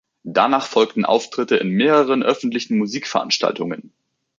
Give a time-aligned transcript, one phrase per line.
[0.23, 3.93] Danach folgten Auftritte in mehreren öffentlichen Musikveranstaltungen.